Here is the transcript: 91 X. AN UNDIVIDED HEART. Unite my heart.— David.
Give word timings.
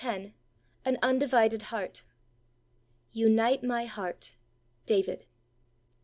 91 0.03 0.25
X. 0.29 0.33
AN 0.83 0.97
UNDIVIDED 1.03 1.61
HEART. 1.61 2.03
Unite 3.11 3.63
my 3.63 3.85
heart.— 3.85 4.35
David. 4.87 5.25